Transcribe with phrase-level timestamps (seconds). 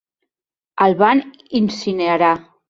[0.85, 1.21] El van
[1.61, 2.33] incinerar.